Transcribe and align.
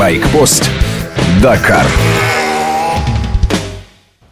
Байкпост. 0.00 0.70
Дакар. 1.42 1.84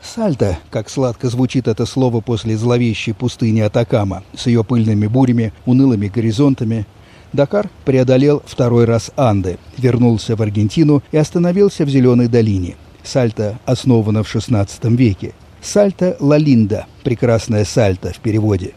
Сальто, 0.01 0.57
как 0.71 0.89
сладко 0.89 1.29
звучит 1.29 1.69
это 1.69 1.85
слово 1.85 2.23
после 2.23 2.57
зловещей 2.57 3.13
пустыни 3.13 3.61
Атакама, 3.61 4.23
с 4.35 4.47
ее 4.47 4.65
пыльными 4.65 5.07
бурями, 5.09 5.53
унылыми 5.67 6.09
горизонтами, 6.09 6.87
Дакар 7.35 7.69
преодолел 7.85 8.43
второй 8.47 8.87
раз 8.87 9.11
Анды, 9.15 9.59
вернулся 9.77 10.37
в 10.37 10.41
Аргентину 10.41 11.03
и 11.13 11.19
остановился 11.19 11.85
в 11.85 11.91
Зеленой 11.91 12.29
долине. 12.29 12.77
Сальто 13.03 13.59
основано 13.67 14.23
в 14.23 14.35
XVI 14.35 14.67
веке. 14.97 15.35
Сальто 15.61 16.17
Лалинда, 16.19 16.87
прекрасная 17.05 17.67
Сальто 17.67 18.15
в 18.15 18.21
переводе. 18.21 18.73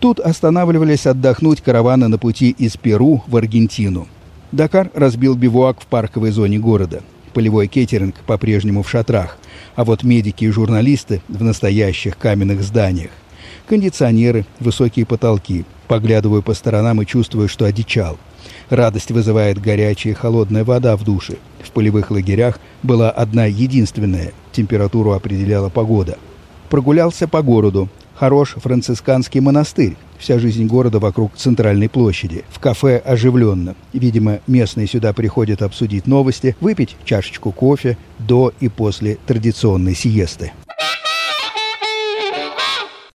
Тут 0.00 0.20
останавливались 0.20 1.06
отдохнуть 1.06 1.62
караваны 1.62 2.08
на 2.08 2.18
пути 2.18 2.50
из 2.50 2.76
Перу 2.76 3.24
в 3.26 3.34
Аргентину. 3.38 4.06
Дакар 4.56 4.90
разбил 4.94 5.34
бивуак 5.34 5.82
в 5.82 5.86
парковой 5.86 6.30
зоне 6.30 6.58
города. 6.58 7.02
Полевой 7.34 7.66
кетеринг 7.66 8.14
по-прежнему 8.26 8.82
в 8.82 8.88
шатрах, 8.88 9.36
а 9.74 9.84
вот 9.84 10.02
медики 10.02 10.44
и 10.46 10.50
журналисты 10.50 11.20
в 11.28 11.44
настоящих 11.44 12.16
каменных 12.16 12.62
зданиях. 12.62 13.10
Кондиционеры, 13.68 14.46
высокие 14.58 15.04
потолки. 15.04 15.66
Поглядываю 15.88 16.42
по 16.42 16.54
сторонам 16.54 17.02
и 17.02 17.06
чувствую, 17.06 17.50
что 17.50 17.66
одичал. 17.66 18.16
Радость 18.70 19.10
вызывает 19.10 19.60
горячая 19.60 20.14
и 20.14 20.16
холодная 20.16 20.64
вода 20.64 20.96
в 20.96 21.04
душе. 21.04 21.36
В 21.62 21.70
полевых 21.72 22.10
лагерях 22.10 22.58
была 22.82 23.10
одна 23.10 23.44
единственная. 23.44 24.32
Температуру 24.52 25.12
определяла 25.12 25.68
погода. 25.68 26.16
Прогулялся 26.70 27.28
по 27.28 27.42
городу. 27.42 27.90
Хорош 28.16 28.54
францисканский 28.56 29.40
монастырь. 29.40 29.94
Вся 30.18 30.38
жизнь 30.38 30.66
города 30.66 30.98
вокруг 30.98 31.34
центральной 31.36 31.90
площади. 31.90 32.44
В 32.48 32.58
кафе 32.58 32.96
оживленно. 32.96 33.76
Видимо, 33.92 34.40
местные 34.46 34.86
сюда 34.86 35.12
приходят 35.12 35.60
обсудить 35.60 36.06
новости, 36.06 36.56
выпить 36.62 36.96
чашечку 37.04 37.52
кофе 37.52 37.98
до 38.18 38.54
и 38.58 38.70
после 38.70 39.18
традиционной 39.26 39.94
сиесты. 39.94 40.52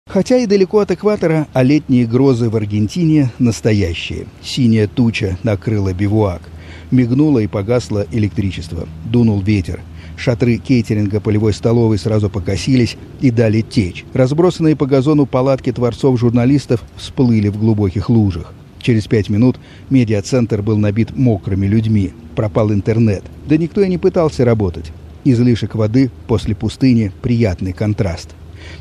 Хотя 0.09 0.39
и 0.39 0.47
далеко 0.47 0.81
от 0.81 0.91
экватора, 0.91 1.47
а 1.53 1.63
летние 1.63 2.05
грозы 2.05 2.51
в 2.51 2.57
Аргентине 2.57 3.31
настоящие. 3.39 4.27
Синяя 4.43 4.89
туча 4.89 5.39
накрыла 5.45 5.93
бивуак. 5.93 6.43
Мигнуло 6.91 7.39
и 7.39 7.47
погасло 7.47 8.05
электричество. 8.11 8.89
Дунул 9.05 9.41
ветер. 9.43 9.81
Шатры 10.19 10.57
кейтеринга 10.57 11.21
полевой 11.21 11.53
столовой 11.53 11.97
сразу 11.97 12.29
покосились 12.29 12.97
и 13.21 13.31
дали 13.31 13.61
течь. 13.61 14.05
Разбросанные 14.13 14.75
по 14.75 14.85
газону 14.85 15.27
палатки 15.27 15.73
творцов-журналистов 15.73 16.83
всплыли 16.97 17.49
в 17.49 17.57
глубоких 17.57 18.11
лужах. 18.11 18.53
Через 18.83 19.07
пять 19.07 19.29
минут 19.29 19.61
медиацентр 19.91 20.61
был 20.61 20.77
набит 20.77 21.17
мокрыми 21.17 21.67
людьми. 21.67 22.13
Пропал 22.35 22.73
интернет. 22.73 23.23
Да 23.47 23.57
никто 23.57 23.81
и 23.81 23.89
не 23.89 23.97
пытался 23.97 24.45
работать. 24.45 24.91
Излишек 25.23 25.77
воды 25.77 26.11
после 26.27 26.57
пустыни– 26.57 27.13
приятный 27.23 27.73
контраст. 27.73 28.31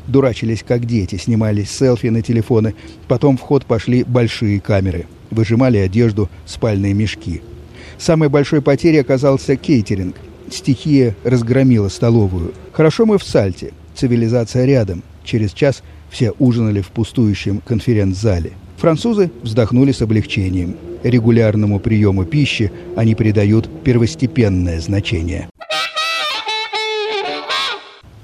Дурачились 0.08 0.64
как 0.66 0.86
дети, 0.86 1.16
снимались 1.16 1.70
селфи 1.70 2.08
на 2.08 2.20
телефоны. 2.20 2.74
Потом 3.06 3.36
в 3.36 3.42
ход 3.42 3.64
пошли 3.64 4.02
большие 4.02 4.58
камеры. 4.58 5.06
Выжимали 5.30 5.76
одежду, 5.76 6.28
спальные 6.46 6.94
мешки. 6.94 7.42
Самой 7.96 8.28
большой 8.28 8.60
потерей 8.60 9.00
оказался 9.00 9.54
кейтеринг. 9.54 10.16
Стихия 10.50 11.16
разгромила 11.24 11.88
столовую. 11.88 12.52
Хорошо 12.72 13.06
мы 13.06 13.18
в 13.18 13.24
Сальте. 13.24 13.72
Цивилизация 13.94 14.64
рядом. 14.64 15.02
Через 15.24 15.52
час 15.52 15.82
все 16.10 16.32
ужинали 16.38 16.80
в 16.80 16.88
пустующем 16.88 17.60
конференц-зале. 17.66 18.52
Французы 18.76 19.30
вздохнули 19.42 19.92
с 19.92 20.02
облегчением. 20.02 20.76
Регулярному 21.02 21.80
приему 21.80 22.24
пищи 22.24 22.72
они 22.96 23.14
придают 23.14 23.68
первостепенное 23.84 24.80
значение. 24.80 25.48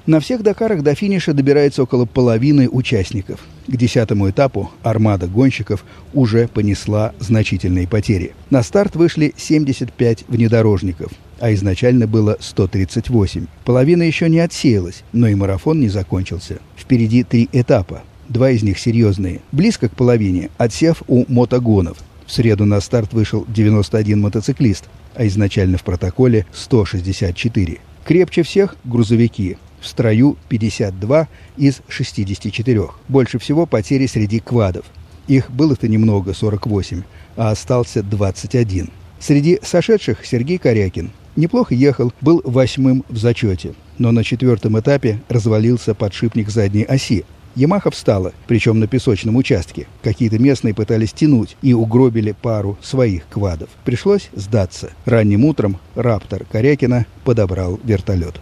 На 0.06 0.20
всех 0.20 0.42
Дакарах 0.42 0.83
до 0.83 0.95
финиша 0.95 1.33
добирается 1.33 1.83
около 1.83 2.05
половины 2.05 2.68
участников. 2.68 3.41
К 3.67 3.74
десятому 3.74 4.29
этапу 4.29 4.70
армада 4.83 5.27
гонщиков 5.27 5.83
уже 6.12 6.46
понесла 6.46 7.14
значительные 7.20 7.89
потери. 7.89 8.35
На 8.51 8.62
старт 8.62 8.96
вышли 8.96 9.33
75 9.35 10.27
внедорожников, 10.29 11.11
а 11.44 11.52
изначально 11.52 12.06
было 12.06 12.38
138. 12.40 13.48
Половина 13.66 14.02
еще 14.02 14.30
не 14.30 14.38
отсеялась, 14.38 15.05
но 15.12 15.28
и 15.28 15.34
марафон 15.34 15.78
не 15.78 15.90
закончился. 15.90 16.56
Впереди 16.74 17.22
три 17.22 17.50
этапа. 17.52 18.02
Два 18.30 18.48
из 18.48 18.62
них 18.62 18.78
серьезные. 18.78 19.42
Близко 19.52 19.90
к 19.90 19.94
половине 19.94 20.48
отсев 20.56 21.02
у 21.06 21.27
мотогонов. 21.30 21.98
В 22.24 22.32
среду 22.32 22.64
на 22.64 22.80
старт 22.80 23.12
вышел 23.12 23.44
91 23.46 24.22
мотоциклист, 24.22 24.86
а 25.14 25.27
изначально 25.27 25.77
в 25.77 25.84
протоколе 25.84 26.46
164. 26.55 27.78
Крепче 28.06 28.42
всех 28.42 28.76
грузовики 28.84 29.58
в 29.82 29.86
строю 29.86 30.38
52 30.48 31.28
из 31.58 31.82
64. 31.88 32.88
Больше 33.08 33.38
всего 33.38 33.66
потери 33.66 34.06
среди 34.06 34.40
квадов. 34.40 34.86
Их 35.28 35.50
было-то 35.50 35.88
немного, 35.88 36.32
48, 36.32 37.02
а 37.36 37.50
остался 37.50 38.02
21. 38.02 38.88
Среди 39.20 39.58
сошедших 39.62 40.24
Сергей 40.24 40.56
Корякин. 40.56 41.11
Неплохо 41.36 41.74
ехал, 41.74 42.12
был 42.20 42.40
восьмым 42.45 43.05
в 43.08 43.17
зачете, 43.17 43.74
но 43.98 44.12
на 44.12 44.22
четвертом 44.22 44.78
этапе 44.78 45.20
развалился 45.28 45.95
подшипник 45.95 46.48
задней 46.48 46.84
оси. 46.84 47.24
Ямаха 47.56 47.90
встала, 47.90 48.33
причем 48.48 48.80
на 48.80 48.89
песочном 48.89 49.36
участке. 49.36 49.86
Какие-то 50.02 50.39
местные 50.39 50.74
пытались 50.74 51.12
тянуть 51.12 51.56
и 51.62 51.73
угробили 51.73 52.33
пару 52.33 52.77
своих 52.83 53.28
квадов. 53.28 53.68
Пришлось 53.84 54.28
сдаться. 54.34 54.90
Ранним 55.05 55.44
утром 55.44 55.78
«Раптор» 55.94 56.44
Корякина 56.50 57.06
подобрал 57.24 57.78
вертолет. 57.84 58.40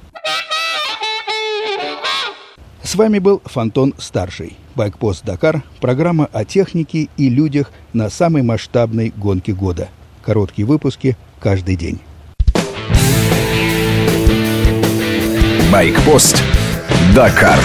С 2.82 2.94
вами 2.94 3.18
был 3.18 3.42
Фонтон 3.44 3.94
Старший. 3.98 4.56
Байкпост 4.74 5.24
Дакар. 5.24 5.62
Программа 5.80 6.26
о 6.32 6.44
технике 6.44 7.08
и 7.16 7.28
людях 7.28 7.70
на 7.92 8.08
самой 8.10 8.42
масштабной 8.42 9.12
гонке 9.14 9.52
года. 9.52 9.88
Короткие 10.22 10.66
выпуски 10.66 11.16
каждый 11.38 11.76
день. 11.76 12.00
Байкпост. 15.72 16.42
Дакар. 17.14 17.58